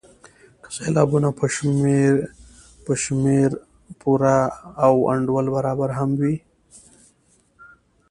[0.61, 1.29] که سېلابونه
[2.89, 3.49] په شمېر
[4.01, 4.37] پوره
[4.85, 6.35] او انډول برابر هم وي.